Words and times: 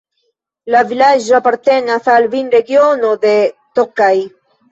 La 0.75 0.79
vilaĝo 0.91 1.35
apartenas 1.39 2.09
al 2.15 2.25
vinregiono 2.33 3.11
de 3.27 3.35
Tokaj. 3.81 4.13